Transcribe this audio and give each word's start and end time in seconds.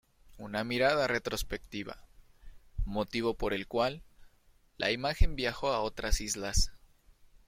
Una 0.39 0.63
mirada 0.63 1.05
retrospectiva"", 1.05 1.95
motivo 2.85 3.35
por 3.35 3.53
el 3.53 3.67
cual, 3.67 4.01
la 4.77 4.89
imagen 4.91 5.35
viajó 5.35 5.71
a 5.73 5.81
otras 5.81 6.21
islas. 6.21 6.71